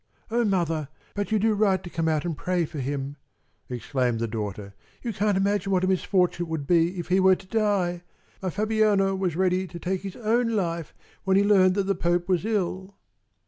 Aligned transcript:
"Oh, 0.31 0.43
mother, 0.43 0.89
but 1.13 1.31
you 1.31 1.37
do 1.37 1.53
right 1.53 1.83
to 1.83 1.89
come 1.91 2.07
out 2.07 2.25
and 2.25 2.35
pray 2.35 2.65
for 2.65 2.79
him!" 2.79 3.17
exclaimed 3.69 4.17
the 4.19 4.27
daughter. 4.27 4.73
"You 5.03 5.13
can't 5.13 5.37
imagine 5.37 5.71
what 5.71 5.83
a 5.83 5.87
misfortune 5.87 6.47
it 6.47 6.49
would 6.49 6.65
be 6.65 6.97
if 6.97 7.09
he 7.09 7.19
were 7.19 7.35
to 7.35 7.45
die! 7.45 8.01
My 8.41 8.49
Fabiano 8.49 9.13
was 9.15 9.35
ready 9.35 9.67
to 9.67 9.77
take 9.77 10.01
his 10.01 10.15
own 10.15 10.55
life 10.55 10.95
when 11.23 11.37
he 11.37 11.43
learned 11.43 11.75
that 11.75 11.83
the 11.85 11.93
Pope 11.93 12.27
was 12.27 12.45
ill." 12.45 12.95